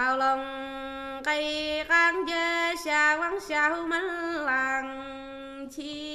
[0.00, 6.09] 高龙给俺家下往小门廊起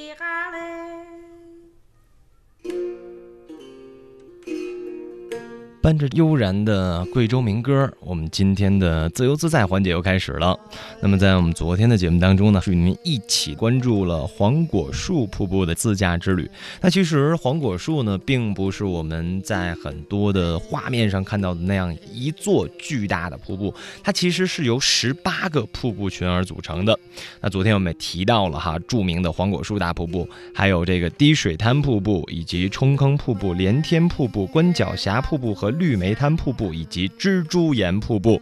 [5.85, 10.59] 伴着悠然的贵州民歌，我们今天的自由自在环节又开始了。
[10.99, 16.49] 那么，在我们昨天的节目当中呢，与您一起关注了黄果树瀑布的自驾之旅。
[16.81, 23.71] 那其实黄果树呢，并不是我们在很多的画面上看到的那样一座巨大的瀑布，
[24.01, 26.97] 它其实是由十八个瀑布群而组成的。
[27.41, 35.74] 那昨天我们也提到了哈，著名的黄果树大瀑布，还有这个滴水滩瀑布，以及冲坑瀑布、连天瀑布、关角峡瀑布和。
[35.75, 38.41] 绿莓滩瀑布以及蜘蛛岩瀑布，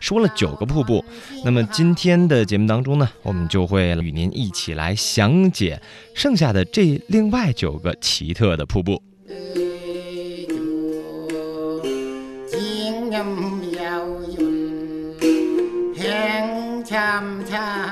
[0.00, 1.04] 说了九个瀑布。
[1.44, 5.80] 那么今天的节目当中呢，我们就会与您一起来详解
[6.14, 9.02] 剩下的这另外九个奇特的瀑布。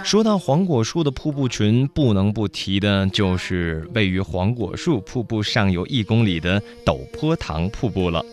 [0.04, 8.24] 说到黄果树的瀑布群，不能不提的就是位于黄果树瀑布上游一公里的陡坡塘瀑布了。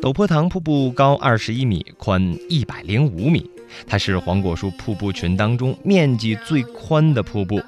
[0.00, 3.50] 陡坡塘瀑布高二十一米，宽一百零五米，
[3.86, 7.60] 它是黄果树瀑布群当中面积最宽的瀑布。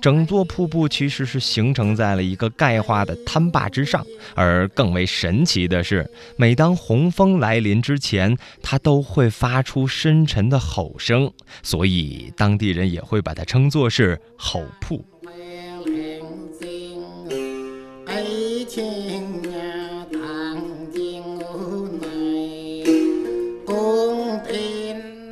[0.00, 11.30] 整座瀑布其实是形成在了一个钙化的滩坝之上，而更为神奇的是，每当洪峰来临之前，它都会发出深沉的吼声，
[11.62, 15.04] 所以当地人也会把它称作是吼瀑。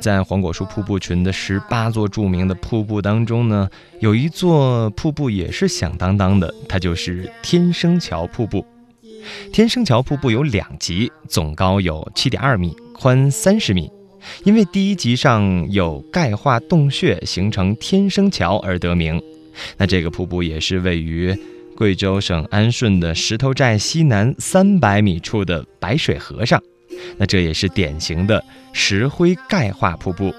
[0.05, 3.67] 在黄果树瀑布群的十八座著名的瀑布当中呢，
[4.01, 8.63] 有一座瀑布也是响当当的，它就是天生桥瀑布。
[9.51, 13.89] 天生桥瀑布有两级，总高有七点二米，宽三十米。
[14.43, 19.19] 因为第一级上有钙化洞穴形成天生桥而得名。
[19.75, 21.35] 那这个瀑布也是位于
[21.75, 26.61] 贵州省安顺的石头寨西南三百米处的白水河上。
[27.17, 28.43] 那这也是典型的
[28.73, 30.33] 石灰钙化瀑布。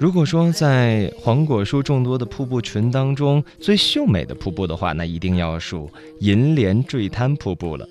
[0.00, 5.90] 如果说在黄果树众多的瀑布群当中最秀美的瀑布的话，那一定要数
[6.20, 7.86] 银莲坠滩瀑布了。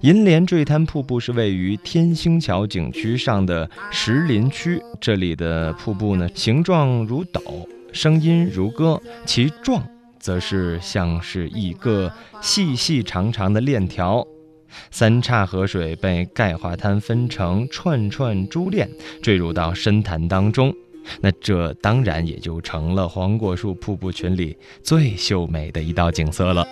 [0.00, 7.40] 银莲坠滩瀑布是位于天星桥景区上的石林区，这里的瀑布呢，形状如斗，
[7.92, 9.80] 声音如歌，其状
[10.18, 14.26] 则是像是一个细细长长的链条。
[14.90, 18.90] 三岔河水被钙化滩分成串串珠链，
[19.22, 20.74] 坠入到深潭当中。
[21.20, 26.66] 那这当然也就成了黄果树瀑布群里最秀美的一道景色了。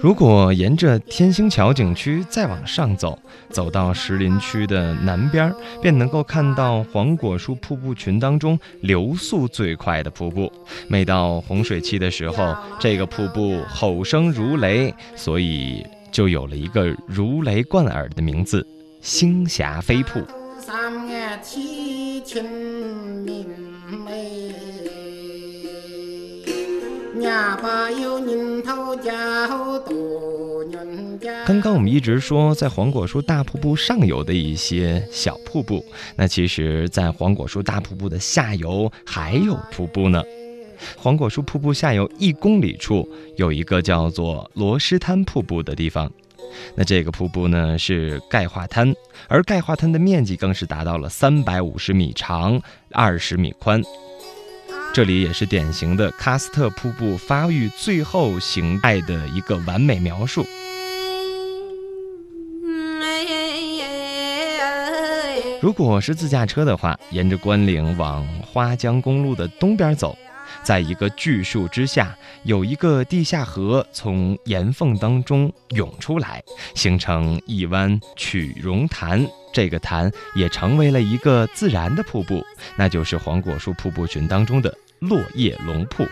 [0.00, 3.18] 如果沿着天星桥景区再往上走，
[3.50, 5.52] 走到石林区的南边，
[5.82, 10.50] 便能够看到黄果树瀑布群当中流速最快的瀑布。
[10.88, 15.84] 每到洪水期的时候，这个瀑布吼声如雷，所以。
[16.12, 18.66] 就有了一个如雷贯耳的名字——
[19.00, 20.20] 星霞飞瀑。
[31.46, 35.84] 刚刚我们一直说在黄果树大瀑布上游的一些小瀑布，
[36.16, 40.22] 那其实，在黄果树大瀑布的下游还有瀑布呢。
[40.96, 46.10] 黄果树瀑布下游一公里处有一个叫做罗斯滩瀑布的地方，
[46.74, 48.94] 那这个瀑布呢是钙化滩，
[49.28, 52.60] 而钙化滩的面积更是达到了三百五十米长、
[52.92, 53.82] 二十米宽。
[54.92, 60.44] 这里也是典型的喀斯特瀑布发育最后形态的一个完美描述。
[65.62, 70.16] 如果是自驾车的话，沿着关岭往花江公路的东边走。
[70.62, 76.42] 在一个巨树之下，有一个地下河从岩缝当中涌出来，
[76.74, 79.26] 形成一湾曲溶潭。
[79.52, 82.44] 这个潭也成为了一个自然的瀑布，
[82.76, 86.06] 那就是黄果树瀑布群当中的落叶龙瀑。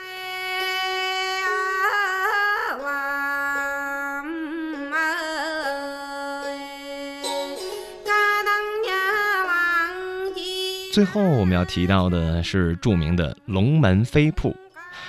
[10.98, 14.52] 最后我们要提到的是著名的龙门飞瀑。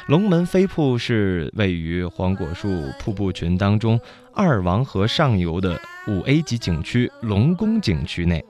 [0.05, 3.99] 龙门飞瀑是位于黄果树瀑布群当中
[4.31, 8.45] 二王河上游的五 A 级景区龙宫景区内。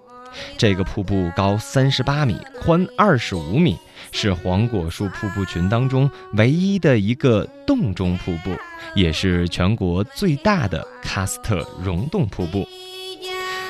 [0.58, 3.78] 这个瀑布高三十八米，宽二十五米，
[4.12, 8.54] 是黄果树瀑布群当中唯一的一个洞中瀑布，
[8.96, 12.68] 也是全国最大的喀斯特溶洞瀑布。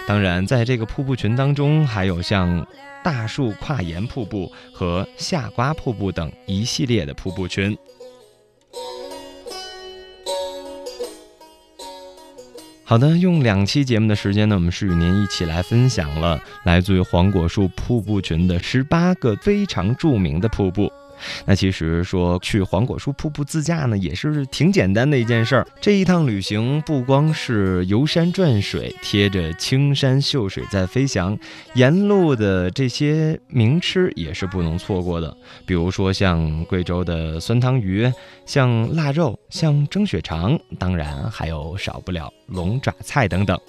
[0.10, 2.66] 当然，在这个瀑布群当中，还有像
[3.04, 7.78] 大树跨岩瀑布和夏瓜瀑布等一系列的瀑布群。
[12.84, 20.92] 好的，用两期节目的时间呢，我们是与您一起来分享了来自于黄果树瀑布群的十八个非常著名的瀑布。
[21.46, 25.68] 那其实说去黄果树瀑布自驾呢，也是挺简单的一件事儿。
[25.82, 31.38] 这一趟旅行不光是游山转水，贴着青山秀水在飞翔，
[31.74, 35.36] 沿路的这些名吃也是不能错过的。
[35.66, 38.12] 比如说像贵州的酸汤鱼，
[38.46, 43.60] 像腊肉，像蒸血肠，当然还有少不了龙爪菜等等。